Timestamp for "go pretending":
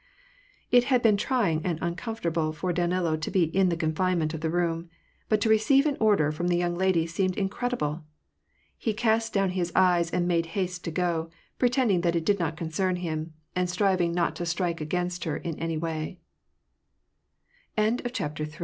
10.91-12.01